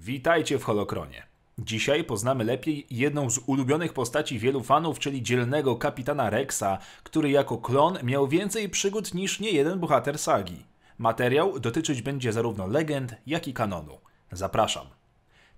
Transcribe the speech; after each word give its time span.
Witajcie 0.00 0.58
w 0.58 0.64
Holokronie. 0.64 1.26
Dzisiaj 1.58 2.04
poznamy 2.04 2.44
lepiej 2.44 2.86
jedną 2.90 3.30
z 3.30 3.38
ulubionych 3.46 3.92
postaci 3.92 4.38
wielu 4.38 4.62
fanów, 4.62 4.98
czyli 4.98 5.22
dzielnego 5.22 5.76
kapitana 5.76 6.30
Rexa, 6.30 6.78
który 7.02 7.30
jako 7.30 7.58
klon 7.58 7.98
miał 8.02 8.28
więcej 8.28 8.68
przygód 8.68 9.14
niż 9.14 9.40
niejeden 9.40 9.80
bohater 9.80 10.18
sagi. 10.18 10.66
Materiał 10.98 11.60
dotyczyć 11.60 12.02
będzie 12.02 12.32
zarówno 12.32 12.66
legend, 12.66 13.14
jak 13.26 13.48
i 13.48 13.54
kanonu. 13.54 13.98
Zapraszam. 14.32 14.86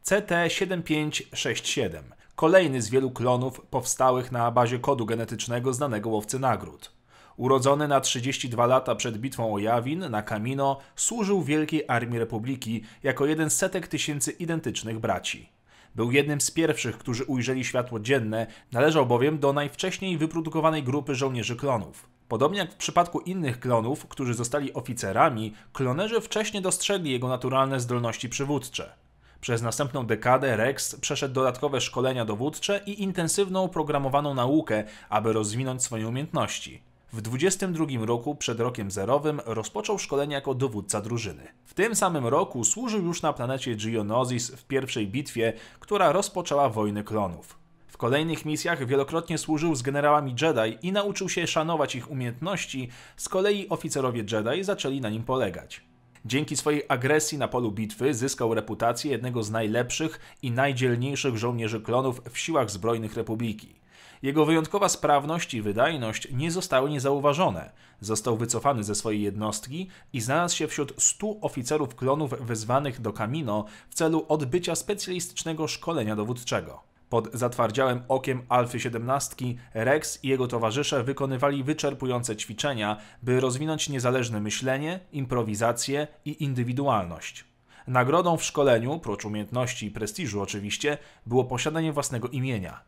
CT-7567. 0.05 2.03
Kolejny 2.35 2.83
z 2.83 2.91
wielu 2.91 3.11
klonów 3.11 3.61
powstałych 3.61 4.33
na 4.33 4.51
bazie 4.51 4.79
kodu 4.79 5.07
genetycznego 5.07 5.73
znanego 5.73 6.09
łowcy 6.09 6.39
nagród. 6.39 7.00
Urodzony 7.41 7.89
na 7.89 8.01
32 8.01 8.67
lata 8.67 8.95
przed 8.95 9.19
bitwą 9.19 9.55
o 9.55 9.59
Jawin 9.59 10.11
na 10.11 10.23
Kamino, 10.23 10.79
służył 10.97 11.43
Wielkiej 11.43 11.85
Armii 11.89 12.19
Republiki 12.19 12.83
jako 13.03 13.27
jeden 13.27 13.51
z 13.51 13.57
setek 13.57 13.89
tysięcy 13.89 14.31
identycznych 14.31 14.99
braci. 14.99 15.49
Był 15.95 16.11
jednym 16.11 16.41
z 16.41 16.51
pierwszych, 16.51 16.99
którzy 16.99 17.25
ujrzeli 17.25 17.65
światło 17.65 18.01
dzienne, 18.01 18.47
należał 18.73 19.07
bowiem 19.07 19.39
do 19.39 19.53
najwcześniej 19.53 20.19
wyprodukowanej 20.19 20.83
grupy 20.83 21.15
żołnierzy 21.15 21.57
klonów. 21.57 22.09
Podobnie 22.29 22.59
jak 22.59 22.73
w 22.73 22.77
przypadku 22.77 23.21
innych 23.21 23.61
klonów, 23.61 24.07
którzy 24.07 24.35
zostali 24.35 24.73
oficerami, 24.73 25.55
klonerzy 25.73 26.21
wcześniej 26.21 26.63
dostrzegli 26.63 27.13
jego 27.13 27.29
naturalne 27.29 27.81
zdolności 27.81 28.29
przywódcze. 28.29 28.93
Przez 29.41 29.63
następną 29.63 30.07
dekadę 30.07 30.57
Rex 30.57 30.97
przeszedł 30.97 31.35
dodatkowe 31.35 31.81
szkolenia 31.81 32.25
dowódcze 32.25 32.81
i 32.87 33.03
intensywną 33.03 33.69
programowaną 33.69 34.35
naukę, 34.35 34.85
aby 35.09 35.33
rozwinąć 35.33 35.83
swoje 35.83 36.09
umiejętności. 36.09 36.90
W 37.13 37.21
22 37.23 37.87
roku, 38.07 38.35
przed 38.35 38.61
rokiem 38.61 38.91
zerowym, 38.91 39.41
rozpoczął 39.47 39.99
szkolenie 39.99 40.35
jako 40.35 40.55
dowódca 40.55 41.01
drużyny. 41.01 41.49
W 41.65 41.75
tym 41.75 41.95
samym 41.95 42.27
roku 42.27 42.65
służył 42.65 43.05
już 43.05 43.23
na 43.23 43.33
planecie 43.33 43.77
Geonosis 43.77 44.51
w 44.51 44.65
pierwszej 44.65 45.07
bitwie, 45.07 45.53
która 45.81 46.13
rozpoczęła 46.13 46.69
wojny 46.69 47.05
klonów. 47.05 47.59
W 47.89 47.97
kolejnych 47.97 48.45
misjach 48.45 48.87
wielokrotnie 48.87 49.39
służył 49.39 49.75
z 49.75 49.83
generałami 49.83 50.35
Jedi 50.43 50.87
i 50.87 50.93
nauczył 50.93 51.29
się 51.29 51.47
szanować 51.47 51.95
ich 51.95 52.11
umiejętności, 52.11 52.89
z 53.17 53.29
kolei 53.29 53.69
oficerowie 53.69 54.25
Jedi 54.33 54.65
zaczęli 54.65 55.01
na 55.01 55.11
nim 55.11 55.23
polegać. 55.23 55.83
Dzięki 56.25 56.57
swojej 56.57 56.83
agresji 56.89 57.39
na 57.39 57.49
polu 57.49 57.73
bitwy 57.73 58.15
zyskał 58.15 58.55
reputację 58.55 59.11
jednego 59.11 59.43
z 59.43 59.51
najlepszych 59.51 60.21
i 60.43 60.51
najdzielniejszych 60.51 61.37
żołnierzy 61.37 61.81
klonów 61.81 62.21
w 62.31 62.39
siłach 62.39 62.71
zbrojnych 62.71 63.15
Republiki. 63.15 63.80
Jego 64.23 64.45
wyjątkowa 64.45 64.89
sprawność 64.89 65.55
i 65.55 65.63
wydajność 65.63 66.29
nie 66.33 66.51
zostały 66.51 66.91
niezauważone. 66.91 67.71
Został 68.01 68.37
wycofany 68.37 68.85
ze 68.85 68.95
swojej 68.95 69.23
jednostki 69.23 69.89
i 70.13 70.21
znalazł 70.21 70.57
się 70.57 70.69
wśród 70.69 71.03
stu 71.03 71.39
oficerów 71.41 71.95
klonów 71.95 72.31
wezwanych 72.41 73.01
do 73.01 73.13
Kamino 73.13 73.65
w 73.91 73.95
celu 73.95 74.27
odbycia 74.29 74.75
specjalistycznego 74.75 75.69
szkolenia 75.69 76.17
dowódczego. 76.17 76.91
Pod 77.09 77.35
zatwardziałym 77.35 78.03
okiem 78.09 78.43
Alfy 78.49 78.81
17 78.81 79.37
Rex 79.75 80.25
i 80.25 80.29
jego 80.29 80.49
towarzysze 80.49 81.05
wykonywali 81.05 81.65
wyczerpujące 81.65 82.37
ćwiczenia, 82.37 82.97
by 83.23 83.41
rozwinąć 83.41 83.89
niezależne 83.89 84.41
myślenie, 84.41 85.01
improwizację 85.13 86.07
i 86.25 86.45
indywidualność. 86.45 87.45
Nagrodą 87.87 88.37
w 88.37 88.45
szkoleniu, 88.45 88.99
prócz 88.99 89.25
umiejętności 89.25 89.87
i 89.87 89.91
prestiżu 89.91 90.43
oczywiście, 90.43 90.99
było 91.27 91.45
posiadanie 91.45 91.93
własnego 91.93 92.29
imienia. 92.29 92.81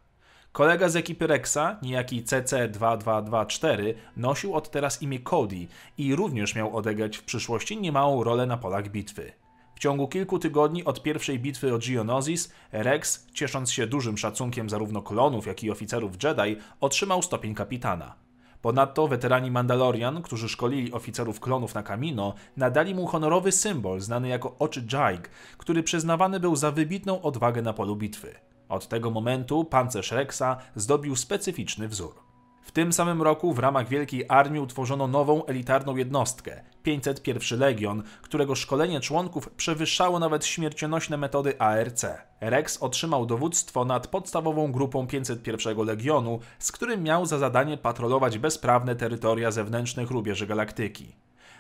Kolega 0.53 0.89
z 0.89 0.97
ekipy 0.97 1.27
Rexa, 1.27 1.77
niejaki 1.83 2.23
CC2224, 2.23 3.95
nosił 4.17 4.55
od 4.55 4.71
teraz 4.71 5.03
imię 5.03 5.21
Cody 5.21 5.67
i 5.99 6.15
również 6.15 6.55
miał 6.55 6.77
odegrać 6.77 7.17
w 7.17 7.23
przyszłości 7.23 7.81
niemałą 7.81 8.25
rolę 8.25 8.47
na 8.47 8.57
polach 8.57 8.89
bitwy. 8.89 9.33
W 9.75 9.79
ciągu 9.81 10.09
kilku 10.09 10.39
tygodni 10.39 10.85
od 10.85 11.03
pierwszej 11.03 11.39
bitwy 11.39 11.75
o 11.75 11.79
Geonosis, 11.79 12.53
Rex, 12.73 13.27
ciesząc 13.35 13.73
się 13.73 13.87
dużym 13.87 14.19
szacunkiem 14.19 14.71
zarówno 14.71 15.03
klonów, 15.03 15.47
jak 15.47 15.65
i 15.65 15.71
oficerów 15.71 16.13
Jedi, 16.23 16.57
otrzymał 16.81 17.23
stopień 17.23 17.55
kapitana. 17.55 18.15
Ponadto 18.63 19.09
weterani 19.09 19.51
Mandalorian, 19.51 20.23
którzy 20.23 20.49
szkolili 20.49 20.93
oficerów 20.93 21.41
klonów 21.41 21.75
na 21.75 21.83
Kamino, 21.83 22.35
nadali 22.57 22.95
mu 22.95 23.07
honorowy 23.07 23.53
symbol 23.53 24.01
znany 24.01 24.29
jako 24.29 24.57
Oczy 24.59 24.87
Jaig, 24.93 25.31
który 25.59 25.83
przyznawany 25.83 26.41
był 26.41 26.57
za 26.57 26.71
wybitną 26.71 27.23
odwagę 27.23 27.63
na 27.63 27.73
polu 27.73 27.97
bitwy. 27.97 28.35
Od 28.73 28.89
tego 28.89 29.11
momentu 29.11 29.65
pancerz 29.65 30.13
Rexa 30.13 30.57
zdobił 30.77 31.17
specyficzny 31.17 31.89
wzór. 31.89 32.15
W 32.63 32.71
tym 32.71 32.93
samym 32.93 33.23
roku 33.23 33.53
w 33.53 33.59
ramach 33.59 33.89
Wielkiej 33.89 34.25
Armii 34.29 34.61
utworzono 34.61 35.07
nową 35.07 35.45
elitarną 35.45 35.97
jednostkę 35.97 36.63
501 36.83 37.59
Legion, 37.59 38.03
którego 38.23 38.55
szkolenie 38.55 39.01
członków 39.01 39.51
przewyższało 39.51 40.19
nawet 40.19 40.47
śmiercionośne 40.47 41.17
metody 41.17 41.61
ARC. 41.61 42.05
Rex 42.41 42.79
otrzymał 42.83 43.27
dowództwo 43.27 43.85
nad 43.85 44.07
podstawową 44.07 44.73
grupą 44.73 45.07
501 45.07 45.85
Legionu, 45.87 46.41
z 46.59 46.73
którym 46.73 47.03
miał 47.03 47.27
za 47.27 47.39
zadanie 47.39 47.79
patrolować 47.79 48.39
bezprawne 48.39 48.97
terytoria 48.97 49.51
zewnętrznych 49.51 50.11
rubieży 50.11 50.47
galaktyki. 50.47 51.17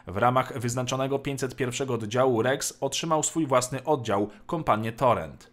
W 0.06 0.17
ramach 0.17 0.59
wyznaczonego 0.59 1.19
501 1.19 1.91
oddziału 1.91 2.43
Rex 2.43 2.78
otrzymał 2.81 3.22
swój 3.22 3.47
własny 3.47 3.84
oddział, 3.84 4.28
kompanię 4.47 4.93
Torrent. 4.93 5.52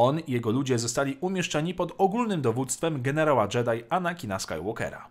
On 0.00 0.20
i 0.20 0.32
jego 0.32 0.50
ludzie 0.50 0.78
zostali 0.78 1.16
umieszczeni 1.20 1.74
pod 1.74 1.94
ogólnym 1.98 2.42
dowództwem 2.42 3.02
generała 3.02 3.48
Jedi 3.54 3.84
Anakina 3.88 4.38
Skywalkera. 4.38 5.08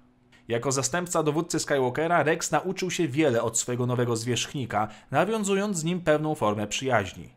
Jako 0.48 0.72
zastępca 0.72 1.24
dowódcy 1.24 1.60
Skywalkera, 1.60 2.24
Rex 2.24 2.52
nauczył 2.52 2.92
się 2.92 3.08
wiele 3.08 3.42
od 3.42 3.58
swojego 3.58 3.86
nowego 3.86 4.16
zwierzchnika, 4.16 4.88
nawiązując 5.12 5.78
z 5.78 5.84
nim 5.84 6.02
pewną 6.02 6.36
formę 6.36 6.68
przyjaźni. 6.68 7.30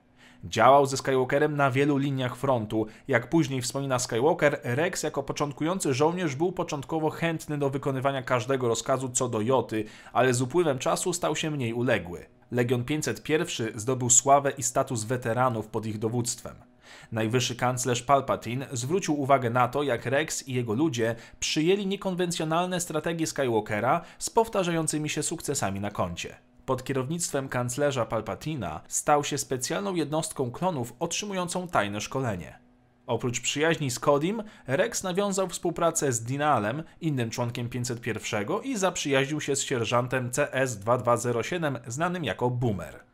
Działał 0.45 0.87
ze 0.87 0.97
Skywalkerem 0.97 1.57
na 1.57 1.71
wielu 1.71 1.97
liniach 1.97 2.37
frontu. 2.37 2.87
Jak 3.09 3.29
później 3.31 3.63
wspomina 3.63 3.99
Skywalker, 3.99 4.61
Rex 4.65 5.03
jako 5.03 5.23
początkujący 5.23 5.95
żołnierz 5.95 6.37
był 6.37 6.53
początkowo 6.53 7.11
chętny 7.11 7.59
do 7.59 7.71
wykonywania 7.71 8.23
każdego 8.23 8.69
rozkazu 8.69 9.09
co 9.09 9.29
do 9.29 9.41
Joty, 9.41 9.85
ale 10.13 10.35
z 10.35 10.43
upływem 10.43 10.79
czasu 10.79 11.13
stał 11.13 11.37
się 11.37 11.51
mniej 11.51 11.73
uległy. 11.73 12.27
Legion 12.51 12.85
501 12.85 13.81
zdobył 13.81 14.11
sławę 14.11 14.51
i 14.59 14.63
status 14.63 15.05
weteranów 15.05 15.67
pod 15.69 15.87
ich 15.87 15.99
dowództwem. 15.99 16.70
Najwyższy 17.13 17.57
kanclerz 17.57 18.03
Palpatine 18.03 18.67
zwrócił 18.73 19.21
uwagę 19.21 19.51
na 19.51 19.69
to, 19.69 19.83
jak 19.83 20.07
Rex 20.07 20.49
i 20.49 20.55
jego 20.55 20.75
ludzie 20.75 21.15
przyjęli 21.41 21.87
niekonwencjonalne 21.87 22.81
strategie 22.81 23.27
Skywalkera 23.27 24.01
z 24.19 24.31
powtarzającymi 24.31 25.09
się 25.09 25.23
sukcesami 25.23 25.81
na 25.81 25.91
koncie. 25.91 26.37
Pod 26.67 26.85
kierownictwem 26.85 27.49
kanclerza 27.49 28.07
Palpatina 28.07 28.81
stał 28.89 29.25
się 29.25 29.39
specjalną 29.39 29.95
jednostką 29.95 30.51
klonów 30.51 30.95
otrzymującą 30.99 31.69
tajne 31.69 32.01
szkolenie. 32.01 32.59
Oprócz 33.07 33.41
przyjaźni 33.41 33.91
z 33.91 33.99
Kodim, 33.99 34.43
Rex 34.67 35.03
nawiązał 35.03 35.49
współpracę 35.49 36.13
z 36.13 36.25
Dinalem, 36.25 36.83
innym 37.01 37.31
członkiem 37.31 37.69
501 37.69 38.47
i 38.63 38.77
zaprzyjaźnił 38.77 39.41
się 39.41 39.57
z 39.57 39.63
sierżantem 39.63 40.31
CS-2207 40.31 41.79
znanym 41.87 42.25
jako 42.25 42.51
Boomer. 42.51 43.10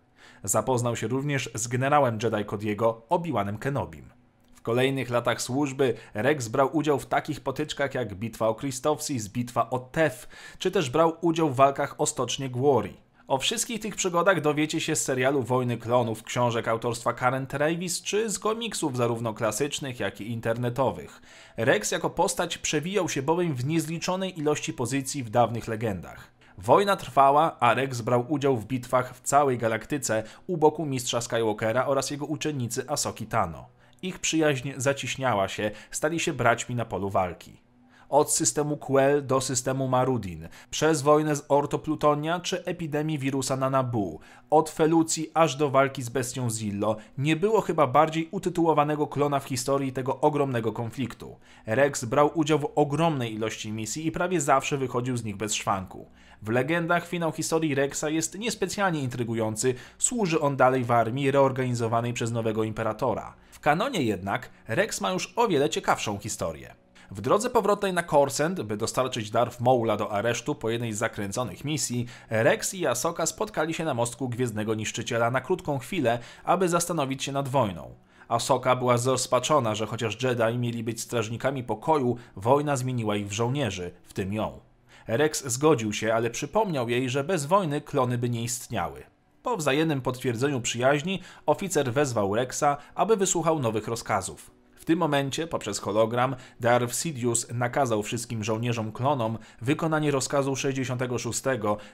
Zapoznał 0.46 0.96
się 0.96 1.06
również 1.06 1.50
z 1.54 1.68
generałem 1.68 2.18
Jedi 2.22 2.44
Cody'ego 2.44 2.94
Obi-Wanem 3.08 3.58
Kenobim. 3.58 4.10
W 4.54 4.62
kolejnych 4.62 5.10
latach 5.10 5.42
służby 5.42 5.94
Rex 6.14 6.48
brał 6.48 6.76
udział 6.76 6.98
w 6.98 7.06
takich 7.06 7.40
potyczkach 7.40 7.94
jak 7.94 8.14
bitwa 8.14 8.48
o 8.48 8.54
Christophsis, 8.54 9.28
bitwa 9.28 9.70
o 9.70 9.78
Tef, 9.78 10.28
czy 10.58 10.70
też 10.70 10.90
brał 10.90 11.16
udział 11.20 11.50
w 11.50 11.56
walkach 11.56 12.00
o 12.00 12.06
stocznie 12.06 12.50
Glory. 12.50 12.94
O 13.28 13.38
wszystkich 13.38 13.80
tych 13.80 13.96
przygodach 13.96 14.40
dowiecie 14.40 14.80
się 14.80 14.96
z 14.96 15.04
serialu 15.04 15.42
Wojny 15.42 15.78
Klonów, 15.78 16.22
książek 16.22 16.68
autorstwa 16.68 17.12
Karen 17.12 17.46
Travis, 17.46 18.02
czy 18.02 18.30
z 18.30 18.38
komiksów 18.38 18.96
zarówno 18.96 19.34
klasycznych, 19.34 20.00
jak 20.00 20.20
i 20.20 20.30
internetowych. 20.30 21.22
Rex 21.56 21.90
jako 21.90 22.10
postać 22.10 22.58
przewijał 22.58 23.08
się 23.08 23.22
bowiem 23.22 23.54
w 23.54 23.66
niezliczonej 23.66 24.38
ilości 24.38 24.72
pozycji 24.72 25.22
w 25.22 25.30
dawnych 25.30 25.68
legendach. 25.68 26.35
Wojna 26.58 26.96
trwała, 26.96 27.56
a 27.60 27.74
Rex 27.74 28.00
brał 28.00 28.24
udział 28.28 28.56
w 28.56 28.66
bitwach 28.66 29.16
w 29.16 29.20
całej 29.20 29.58
galaktyce 29.58 30.22
u 30.46 30.56
boku 30.56 30.86
mistrza 30.86 31.20
Skywalkera 31.20 31.86
oraz 31.86 32.10
jego 32.10 32.26
uczennicy 32.26 32.84
Asoki 32.88 33.26
Tano. 33.26 33.68
Ich 34.02 34.18
przyjaźń 34.18 34.72
zaciśniała 34.76 35.48
się, 35.48 35.70
stali 35.90 36.20
się 36.20 36.32
braćmi 36.32 36.74
na 36.74 36.84
polu 36.84 37.10
walki 37.10 37.65
od 38.08 38.32
systemu 38.32 38.76
Quell 38.76 39.26
do 39.26 39.40
systemu 39.40 39.88
Marudin, 39.88 40.48
przez 40.70 41.02
wojnę 41.02 41.36
z 41.36 41.44
Ortoplutonia 41.48 42.40
czy 42.40 42.64
epidemii 42.64 43.18
wirusa 43.18 43.56
na 43.56 43.70
Nabu, 43.70 44.20
od 44.50 44.70
Felucji 44.70 45.30
aż 45.34 45.56
do 45.56 45.70
walki 45.70 46.02
z 46.02 46.08
bestią 46.08 46.50
Zillo, 46.50 46.96
nie 47.18 47.36
było 47.36 47.60
chyba 47.60 47.86
bardziej 47.86 48.28
utytułowanego 48.30 49.06
klona 49.06 49.40
w 49.40 49.44
historii 49.44 49.92
tego 49.92 50.20
ogromnego 50.20 50.72
konfliktu. 50.72 51.36
Rex 51.66 52.04
brał 52.04 52.30
udział 52.34 52.58
w 52.58 52.72
ogromnej 52.74 53.34
ilości 53.34 53.72
misji 53.72 54.06
i 54.06 54.12
prawie 54.12 54.40
zawsze 54.40 54.78
wychodził 54.78 55.16
z 55.16 55.24
nich 55.24 55.36
bez 55.36 55.54
szwanku. 55.54 56.06
W 56.42 56.48
legendach 56.48 57.08
finał 57.08 57.32
historii 57.32 57.74
Rexa 57.74 58.04
jest 58.08 58.38
niespecjalnie 58.38 59.00
intrygujący, 59.00 59.74
służy 59.98 60.40
on 60.40 60.56
dalej 60.56 60.84
w 60.84 60.90
armii 60.90 61.30
reorganizowanej 61.30 62.12
przez 62.12 62.32
nowego 62.32 62.64
imperatora. 62.64 63.34
W 63.50 63.60
kanonie 63.60 64.02
jednak 64.02 64.50
Rex 64.68 65.00
ma 65.00 65.10
już 65.10 65.32
o 65.36 65.48
wiele 65.48 65.70
ciekawszą 65.70 66.18
historię. 66.18 66.85
W 67.10 67.20
drodze 67.20 67.50
powrotnej 67.50 67.92
na 67.92 68.02
Korsent, 68.02 68.62
by 68.62 68.76
dostarczyć 68.76 69.30
Darth 69.30 69.60
Maula 69.60 69.96
do 69.96 70.12
aresztu 70.12 70.54
po 70.54 70.70
jednej 70.70 70.92
z 70.92 70.98
zakręconych 70.98 71.64
misji, 71.64 72.06
Rex 72.30 72.74
i 72.74 72.86
Ahsoka 72.86 73.26
spotkali 73.26 73.74
się 73.74 73.84
na 73.84 73.94
mostku 73.94 74.28
Gwiezdnego 74.28 74.74
Niszczyciela 74.74 75.30
na 75.30 75.40
krótką 75.40 75.78
chwilę, 75.78 76.18
aby 76.44 76.68
zastanowić 76.68 77.24
się 77.24 77.32
nad 77.32 77.48
wojną. 77.48 77.94
Ahsoka 78.28 78.76
była 78.76 78.98
zrozpaczona, 78.98 79.74
że 79.74 79.86
chociaż 79.86 80.22
Jedi 80.22 80.58
mieli 80.58 80.84
być 80.84 81.00
strażnikami 81.00 81.64
pokoju, 81.64 82.16
wojna 82.36 82.76
zmieniła 82.76 83.16
ich 83.16 83.28
w 83.28 83.32
żołnierzy, 83.32 83.90
w 84.04 84.12
tym 84.12 84.32
ją. 84.32 84.60
Rex 85.06 85.46
zgodził 85.46 85.92
się, 85.92 86.14
ale 86.14 86.30
przypomniał 86.30 86.88
jej, 86.88 87.10
że 87.10 87.24
bez 87.24 87.46
wojny 87.46 87.80
klony 87.80 88.18
by 88.18 88.30
nie 88.30 88.42
istniały. 88.42 89.02
Po 89.42 89.56
wzajemnym 89.56 90.00
potwierdzeniu 90.00 90.60
przyjaźni 90.60 91.20
oficer 91.46 91.92
wezwał 91.92 92.34
Rexa, 92.34 92.76
aby 92.94 93.16
wysłuchał 93.16 93.58
nowych 93.58 93.88
rozkazów. 93.88 94.55
Tym 94.86 94.98
momencie, 94.98 95.46
poprzez 95.46 95.78
hologram, 95.78 96.36
Darth 96.60 96.94
Sidious 96.94 97.46
nakazał 97.54 98.02
wszystkim 98.02 98.44
żołnierzom 98.44 98.92
klonom 98.92 99.38
wykonanie 99.60 100.10
rozkazu 100.10 100.56
66 100.56 101.42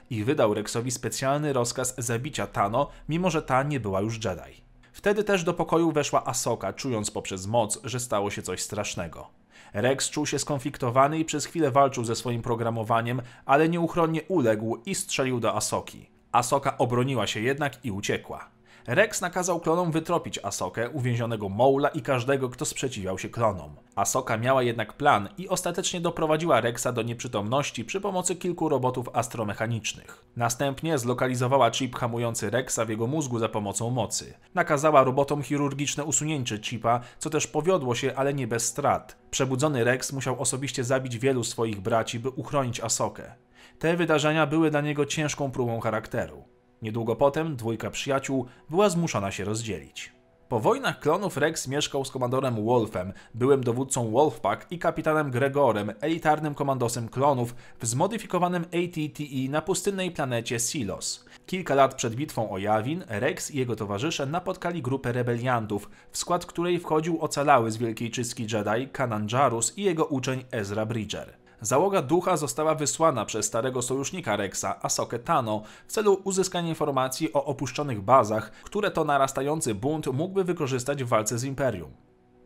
i 0.09 0.23
wydał 0.23 0.53
Rexowi 0.53 0.91
specjalny 0.91 1.53
rozkaz 1.53 1.95
zabicia 1.97 2.47
Tano, 2.47 2.89
mimo 3.09 3.29
że 3.29 3.41
ta 3.41 3.63
nie 3.63 3.79
była 3.79 4.01
już 4.01 4.25
Jedi. 4.25 4.63
Wtedy 4.91 5.23
też 5.23 5.43
do 5.43 5.53
pokoju 5.53 5.91
weszła 5.91 6.25
Asoka, 6.25 6.73
czując 6.73 7.11
poprzez 7.11 7.47
moc, 7.47 7.79
że 7.83 7.99
stało 7.99 8.31
się 8.31 8.41
coś 8.41 8.61
strasznego. 8.61 9.27
Rex 9.73 10.09
czuł 10.09 10.25
się 10.25 10.39
skonfliktowany 10.39 11.19
i 11.19 11.25
przez 11.25 11.45
chwilę 11.45 11.71
walczył 11.71 12.03
ze 12.03 12.15
swoim 12.15 12.41
programowaniem, 12.41 13.21
ale 13.45 13.69
nieuchronnie 13.69 14.23
uległ 14.23 14.81
i 14.85 14.95
strzelił 14.95 15.39
do 15.39 15.55
Asoki. 15.55 16.09
Asoka 16.31 16.77
obroniła 16.77 17.27
się 17.27 17.39
jednak 17.39 17.85
i 17.85 17.91
uciekła. 17.91 18.49
Rex 18.87 19.21
nakazał 19.21 19.59
klonom 19.59 19.91
wytropić 19.91 20.39
Asokę, 20.43 20.89
uwięzionego 20.89 21.49
Moula 21.49 21.89
i 21.89 22.01
każdego, 22.01 22.49
kto 22.49 22.65
sprzeciwiał 22.65 23.19
się 23.19 23.29
klonom. 23.29 23.75
Asoka 23.95 24.37
miała 24.37 24.63
jednak 24.63 24.93
plan 24.93 25.29
i 25.37 25.49
ostatecznie 25.49 26.01
doprowadziła 26.01 26.61
Rexa 26.61 26.87
do 26.93 27.01
nieprzytomności 27.01 27.85
przy 27.85 28.01
pomocy 28.01 28.35
kilku 28.35 28.69
robotów 28.69 29.09
astromechanicznych. 29.13 30.25
Następnie 30.35 30.97
zlokalizowała 30.97 31.71
chip 31.71 31.95
hamujący 31.95 32.49
Rexa 32.49 32.79
w 32.85 32.89
jego 32.89 33.07
mózgu 33.07 33.39
za 33.39 33.49
pomocą 33.49 33.89
mocy. 33.89 34.33
Nakazała 34.53 35.03
robotom 35.03 35.43
chirurgiczne 35.43 36.03
usunięcie 36.03 36.59
chipa, 36.59 36.99
co 37.19 37.29
też 37.29 37.47
powiodło 37.47 37.95
się, 37.95 38.15
ale 38.15 38.33
nie 38.33 38.47
bez 38.47 38.65
strat. 38.65 39.17
Przebudzony 39.31 39.83
Rex 39.83 40.13
musiał 40.13 40.41
osobiście 40.41 40.83
zabić 40.83 41.17
wielu 41.17 41.43
swoich 41.43 41.81
braci, 41.81 42.19
by 42.19 42.29
uchronić 42.29 42.79
Asokę. 42.79 43.35
Te 43.79 43.97
wydarzenia 43.97 44.47
były 44.47 44.71
dla 44.71 44.81
niego 44.81 45.05
ciężką 45.05 45.51
próbą 45.51 45.79
charakteru. 45.79 46.52
Niedługo 46.83 47.15
potem 47.15 47.55
dwójka 47.55 47.89
przyjaciół 47.89 48.45
była 48.69 48.89
zmuszona 48.89 49.31
się 49.31 49.43
rozdzielić. 49.43 50.13
Po 50.49 50.59
wojnach 50.59 50.99
klonów 50.99 51.37
Rex 51.37 51.67
mieszkał 51.67 52.05
z 52.05 52.11
komandorem 52.11 52.65
Wolfem, 52.65 53.13
byłym 53.33 53.63
dowódcą 53.63 54.11
Wolfpack 54.11 54.71
i 54.71 54.79
kapitanem 54.79 55.31
Gregorem, 55.31 55.93
elitarnym 56.01 56.55
komandosem 56.55 57.09
klonów 57.09 57.55
w 57.79 57.85
zmodyfikowanym 57.85 58.63
ATTE 58.63 59.49
na 59.49 59.61
pustynnej 59.61 60.11
planecie 60.11 60.59
Silos. 60.59 61.25
Kilka 61.45 61.75
lat 61.75 61.95
przed 61.95 62.15
bitwą 62.15 62.49
o 62.49 62.57
Jawin, 62.57 63.03
Rex 63.07 63.51
i 63.51 63.57
jego 63.57 63.75
towarzysze 63.75 64.25
napotkali 64.25 64.81
grupę 64.81 65.11
rebeliantów, 65.11 65.89
w 66.11 66.17
skład 66.17 66.45
której 66.45 66.79
wchodził 66.79 67.21
ocalały 67.21 67.71
z 67.71 67.77
Wielkiej 67.77 68.11
Czystki 68.11 68.43
Jedi 68.43 68.87
Kanan 68.91 69.27
Jarus 69.31 69.77
i 69.77 69.83
jego 69.83 70.05
uczeń 70.05 70.43
Ezra 70.51 70.85
Bridger. 70.85 71.42
Załoga 71.63 72.01
ducha 72.01 72.37
została 72.37 72.75
wysłana 72.75 73.25
przez 73.25 73.45
starego 73.45 73.81
sojusznika 73.81 74.35
Rexa, 74.35 74.65
Asokę 74.81 75.19
Tano, 75.19 75.63
w 75.87 75.91
celu 75.91 76.21
uzyskania 76.23 76.69
informacji 76.69 77.33
o 77.33 77.45
opuszczonych 77.45 78.01
bazach, 78.01 78.51
które 78.51 78.91
to 78.91 79.03
narastający 79.03 79.75
bunt 79.75 80.07
mógłby 80.07 80.43
wykorzystać 80.43 81.03
w 81.03 81.07
walce 81.07 81.39
z 81.39 81.43
Imperium. 81.43 81.91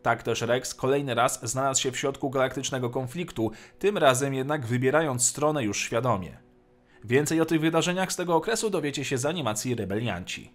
Tak 0.01 0.23
też 0.23 0.41
Rex 0.41 0.75
kolejny 0.75 1.15
raz 1.15 1.49
znalazł 1.49 1.81
się 1.81 1.91
w 1.91 1.97
środku 1.97 2.29
galaktycznego 2.29 2.89
konfliktu, 2.89 3.51
tym 3.79 3.97
razem 3.97 4.33
jednak 4.33 4.65
wybierając 4.65 5.25
stronę 5.25 5.63
już 5.63 5.81
świadomie. 5.81 6.37
Więcej 7.03 7.41
o 7.41 7.45
tych 7.45 7.61
wydarzeniach 7.61 8.11
z 8.11 8.15
tego 8.15 8.35
okresu 8.35 8.69
dowiecie 8.69 9.05
się 9.05 9.17
z 9.17 9.25
animacji 9.25 9.75
Rebelianci. 9.75 10.53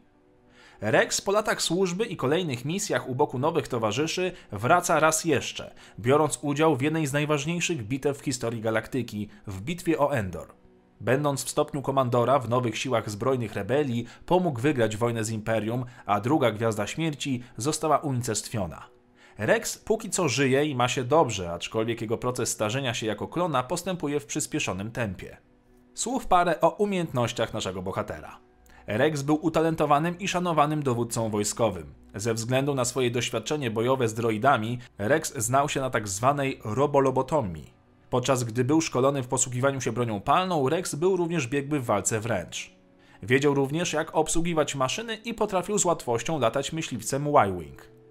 Rex 0.83 1.21
po 1.21 1.33
latach 1.33 1.63
służby 1.63 2.05
i 2.05 2.17
kolejnych 2.17 2.65
misjach 2.65 3.09
u 3.09 3.15
boku 3.15 3.39
nowych 3.39 3.69
towarzyszy 3.69 4.33
wraca 4.53 5.01
raz 5.01 5.25
jeszcze, 5.25 5.75
biorąc 5.99 6.39
udział 6.43 6.77
w 6.77 6.83
jednej 6.83 7.07
z 7.07 7.13
najważniejszych 7.13 7.87
bitew 7.87 8.19
w 8.19 8.25
historii 8.25 8.61
galaktyki 8.61 9.29
w 9.47 9.61
bitwie 9.61 9.99
o 9.99 10.15
Endor. 10.15 10.55
Będąc 11.01 11.45
w 11.45 11.51
stopniu 11.51 11.83
komandora 11.83 12.39
w 12.39 12.49
nowych 12.49 12.79
siłach 12.79 13.11
zbrojnych 13.11 13.55
rebelii, 13.55 14.07
pomógł 14.27 14.61
wygrać 14.61 14.97
wojnę 14.97 15.25
z 15.25 15.31
Imperium, 15.31 15.85
a 16.07 16.21
druga 16.21 16.51
Gwiazda 16.51 16.87
Śmierci 16.87 17.43
została 17.57 17.99
unicestwiona. 17.99 18.89
Rex 19.39 19.79
póki 19.79 20.11
co 20.11 20.29
żyje 20.29 20.65
i 20.65 20.75
ma 20.75 20.89
się 20.89 21.05
dobrze, 21.05 21.53
aczkolwiek 21.53 22.01
jego 22.01 22.19
proces 22.19 22.49
starzenia 22.49 22.95
się 22.95 23.07
jako 23.07 23.29
klona 23.29 23.63
postępuje 23.63 24.21
w 24.21 24.27
przyspieszonym 24.27 24.91
tempie. 24.91 25.37
Słów 25.95 26.27
parę 26.27 26.61
o 26.61 26.71
umiejętnościach 26.71 27.55
naszego 27.55 27.83
bohatera. 27.83 28.52
Rex 28.87 29.23
był 29.23 29.39
utalentowanym 29.47 30.19
i 30.19 30.29
szanowanym 30.29 30.83
dowódcą 30.83 31.31
wojskowym. 31.31 31.95
Ze 32.15 32.35
względu 32.35 32.75
na 32.75 32.85
swoje 32.85 33.11
doświadczenie 33.11 33.71
bojowe 33.71 34.09
z 34.09 34.15
droidami, 34.15 34.79
Rex 34.99 35.37
znał 35.37 35.69
się 35.69 35.81
na 35.81 35.91
tak 35.91 36.09
zwanej 36.09 36.61
robolobotomii. 36.65 37.73
Podczas 38.11 38.45
gdy 38.45 38.65
był 38.65 38.81
szkolony 38.81 39.23
w 39.23 39.29
posługiwaniu 39.29 39.81
się 39.81 39.93
bronią 39.93 40.21
palną, 40.21 40.69
Rex 40.69 40.95
był 40.95 41.17
również 41.17 41.47
biegły 41.47 41.81
w 41.81 41.85
walce 41.85 42.21
wręcz. 42.21 42.71
Wiedział 43.23 43.55
również, 43.55 43.93
jak 43.93 44.15
obsługiwać 44.15 44.75
maszyny 44.75 45.15
i 45.15 45.35
potrafił 45.35 45.79
z 45.79 45.85
łatwością 45.85 46.39
latać 46.39 46.73
myśliwcem 46.73 47.27
Y-Wing. 47.27 48.02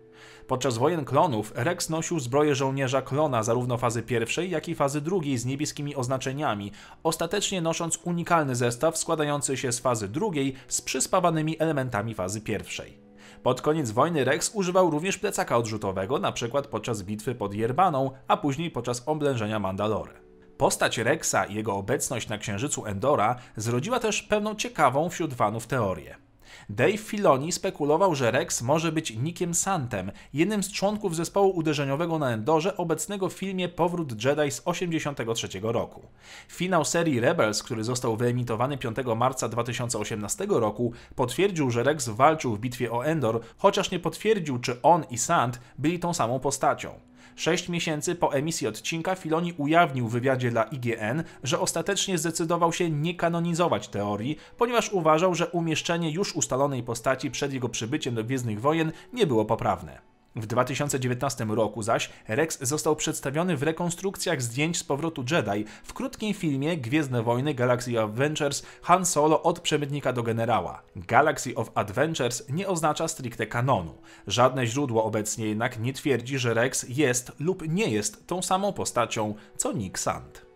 Podczas 0.47 0.77
wojen 0.77 1.05
klonów 1.05 1.53
Rex 1.55 1.89
nosił 1.89 2.19
zbroję 2.19 2.55
żołnierza 2.55 3.01
klona 3.01 3.43
zarówno 3.43 3.77
fazy 3.77 4.03
pierwszej, 4.03 4.49
jak 4.49 4.69
i 4.69 4.75
fazy 4.75 5.01
drugiej 5.01 5.37
z 5.37 5.45
niebieskimi 5.45 5.95
oznaczeniami, 5.95 6.71
ostatecznie 7.03 7.61
nosząc 7.61 7.99
unikalny 8.03 8.55
zestaw 8.55 8.97
składający 8.97 9.57
się 9.57 9.71
z 9.71 9.79
fazy 9.79 10.07
drugiej 10.07 10.55
z 10.67 10.81
przyspawanymi 10.81 11.55
elementami 11.59 12.13
fazy 12.13 12.41
pierwszej. 12.41 12.97
Pod 13.43 13.61
koniec 13.61 13.91
wojny 13.91 14.23
Rex 14.23 14.51
używał 14.53 14.89
również 14.89 15.17
plecaka 15.17 15.57
odrzutowego, 15.57 16.17
np. 16.17 16.61
podczas 16.61 17.03
bitwy 17.03 17.35
pod 17.35 17.53
Jerbaną, 17.53 18.11
a 18.27 18.37
później 18.37 18.71
podczas 18.71 19.03
oblężenia 19.05 19.59
Mandalory. 19.59 20.13
Postać 20.57 20.97
Rexa 20.97 21.45
i 21.49 21.55
jego 21.55 21.75
obecność 21.75 22.29
na 22.29 22.37
księżycu 22.37 22.85
Endora 22.85 23.35
zrodziła 23.55 23.99
też 23.99 24.23
pewną 24.23 24.55
ciekawą 24.55 25.09
wśród 25.09 25.33
fanów 25.33 25.67
teorię. 25.67 26.30
Dave 26.69 26.97
Filoni 26.97 27.51
spekulował, 27.51 28.15
że 28.15 28.31
Rex 28.31 28.61
może 28.61 28.91
być 28.91 29.17
Nickiem 29.17 29.53
Santem, 29.53 30.11
jednym 30.33 30.63
z 30.63 30.71
członków 30.71 31.15
zespołu 31.15 31.49
uderzeniowego 31.55 32.19
na 32.19 32.31
Endorze 32.31 32.77
obecnego 32.77 33.29
w 33.29 33.33
filmie 33.33 33.69
Powrót 33.69 34.11
Jedi 34.11 34.51
z 34.51 34.61
1983 34.61 35.59
roku. 35.63 36.01
Finał 36.47 36.85
serii 36.85 37.19
Rebels, 37.19 37.63
który 37.63 37.83
został 37.83 38.17
wyemitowany 38.17 38.77
5 38.77 38.97
marca 39.15 39.49
2018 39.49 40.45
roku, 40.49 40.93
potwierdził, 41.15 41.71
że 41.71 41.83
Rex 41.83 42.09
walczył 42.09 42.55
w 42.55 42.59
bitwie 42.59 42.91
o 42.91 43.05
Endor, 43.05 43.39
chociaż 43.57 43.91
nie 43.91 43.99
potwierdził, 43.99 44.59
czy 44.59 44.81
on 44.81 45.03
i 45.09 45.17
Sant 45.17 45.59
byli 45.77 45.99
tą 45.99 46.13
samą 46.13 46.39
postacią. 46.39 47.10
Sześć 47.35 47.69
miesięcy 47.69 48.15
po 48.15 48.33
emisji 48.33 48.67
odcinka 48.67 49.15
Filoni 49.15 49.53
ujawnił 49.57 50.07
w 50.07 50.11
wywiadzie 50.11 50.51
dla 50.51 50.63
IGN, 50.63 51.23
że 51.43 51.59
ostatecznie 51.59 52.17
zdecydował 52.17 52.73
się 52.73 52.89
nie 52.89 53.15
kanonizować 53.15 53.87
teorii, 53.87 54.37
ponieważ 54.57 54.93
uważał, 54.93 55.35
że 55.35 55.47
umieszczenie 55.47 56.11
już 56.11 56.35
ustalonej 56.35 56.83
postaci 56.83 57.31
przed 57.31 57.53
jego 57.53 57.69
przybyciem 57.69 58.15
do 58.15 58.23
Gwiezdnych 58.23 58.61
Wojen 58.61 58.91
nie 59.13 59.27
było 59.27 59.45
poprawne. 59.45 60.10
W 60.35 60.45
2019 60.45 61.45
roku 61.45 61.83
zaś 61.83 62.09
Rex 62.27 62.59
został 62.61 62.95
przedstawiony 62.95 63.57
w 63.57 63.63
rekonstrukcjach 63.63 64.41
zdjęć 64.41 64.77
z 64.77 64.83
powrotu 64.83 65.25
Jedi 65.31 65.65
w 65.83 65.93
krótkim 65.93 66.33
filmie 66.33 66.77
Gwiezdne 66.77 67.23
Wojny 67.23 67.53
Galaxy 67.53 68.01
of 68.01 68.09
Adventures 68.09 68.63
Han 68.81 69.05
Solo 69.05 69.43
od 69.43 69.59
przemytnika 69.59 70.13
do 70.13 70.23
generała. 70.23 70.81
Galaxy 70.95 71.55
of 71.55 71.71
Adventures 71.75 72.49
nie 72.49 72.67
oznacza 72.67 73.07
stricte 73.07 73.47
kanonu. 73.47 73.93
Żadne 74.27 74.67
źródło 74.67 75.03
obecnie 75.03 75.45
jednak 75.45 75.79
nie 75.79 75.93
twierdzi, 75.93 76.39
że 76.39 76.53
Rex 76.53 76.85
jest 76.89 77.31
lub 77.39 77.67
nie 77.67 77.89
jest 77.89 78.27
tą 78.27 78.41
samą 78.41 78.73
postacią 78.73 79.35
co 79.57 79.71
Nick 79.71 79.99
Sand. 79.99 80.50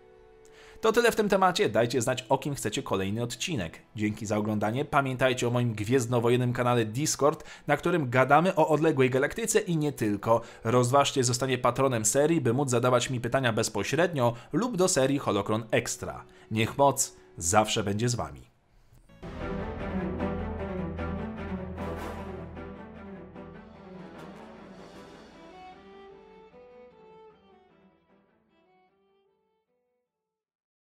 To 0.86 0.92
tyle 0.92 1.12
w 1.12 1.16
tym 1.16 1.30
temacie. 1.30 1.70
Dajcie 1.70 2.02
znać, 2.02 2.26
o 2.30 2.38
kim 2.38 2.56
chcecie 2.56 2.84
kolejny 2.84 3.24
odcinek. 3.24 3.82
Dzięki 3.96 4.26
za 4.26 4.38
oglądanie. 4.38 4.86
Pamiętajcie 4.86 5.48
o 5.48 5.52
moim 5.52 5.74
gwiezdnowojennym 5.74 6.54
kanale 6.54 6.86
Discord, 6.86 7.44
na 7.68 7.78
którym 7.78 8.10
gadamy 8.10 8.56
o 8.56 8.68
odległej 8.68 9.10
galaktyce 9.10 9.60
i 9.60 9.78
nie 9.78 9.92
tylko. 9.92 10.42
Rozważcie 10.64 11.24
zostanie 11.24 11.58
patronem 11.58 12.06
serii, 12.06 12.42
by 12.42 12.54
móc 12.54 12.70
zadawać 12.70 13.10
mi 13.10 13.22
pytania 13.22 13.54
bezpośrednio 13.54 14.34
lub 14.54 14.78
do 14.78 14.88
serii 14.88 15.20
Holocron 15.20 15.64
Extra. 15.72 16.24
Niech 16.52 16.78
moc 16.78 17.16
zawsze 17.38 17.84
będzie 17.84 18.10
z 18.10 18.16
Wami. 18.16 18.55